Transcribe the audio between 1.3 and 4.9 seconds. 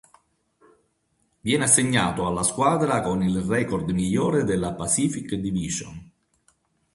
Viene assegnato alla squadra con il record migliore della